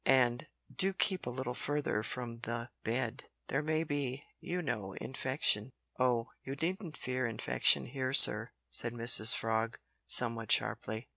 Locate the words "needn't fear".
6.55-7.27